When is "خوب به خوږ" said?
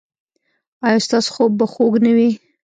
1.35-1.93